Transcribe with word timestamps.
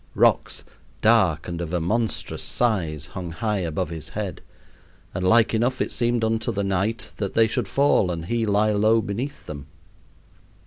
Rocks, 0.15 0.63
dark 1.03 1.47
and 1.47 1.61
of 1.61 1.75
a 1.75 1.79
monstrous 1.79 2.41
size, 2.41 3.05
hung 3.05 3.29
high 3.29 3.59
above 3.59 3.91
his 3.91 4.09
head, 4.09 4.41
and 5.13 5.23
like 5.23 5.53
enough 5.53 5.79
it 5.79 5.91
seemed 5.91 6.23
unto 6.23 6.51
the 6.51 6.63
knight 6.63 7.11
that 7.17 7.35
they 7.35 7.45
should 7.45 7.67
fall 7.67 8.09
and 8.09 8.25
he 8.25 8.47
lie 8.47 8.71
low 8.71 8.99
beneath 9.03 9.45
them. 9.45 9.67